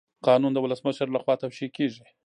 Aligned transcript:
قانون 0.27 0.51
د 0.53 0.57
ولسمشر 0.61 1.07
لخوا 1.15 1.33
توشیح 1.43 1.69
کیږي. 1.77 2.03